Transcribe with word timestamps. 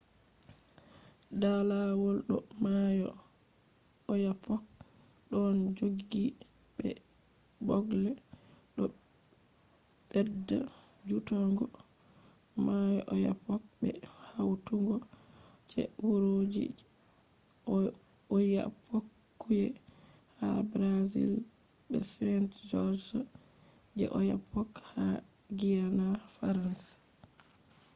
da 1.41 1.51
lawol 1.69 2.17
do 2.27 2.37
mayo 2.63 3.09
oyapock 4.11 4.63
ɗon 5.29 5.57
joggi 5.77 6.23
be 6.75 6.89
ɓoogl. 7.65 8.03
ɗo 8.75 8.83
ɓedda 10.09 10.59
jutugo 11.07 11.65
mayo 12.65 12.99
oyapock 13.13 13.61
be 13.79 13.89
hautugo 14.31 14.95
je 15.69 15.81
wuroji 16.05 16.65
je 16.77 17.77
oiapoque 18.35 19.59
ha 20.39 20.49
brazil 20.71 21.31
be 21.89 21.97
saint-georges 22.13 23.27
je 23.97 24.05
oyapock 24.19 24.69
ha 24.93 25.05
guiana 25.57 26.07
faransa 26.35 26.93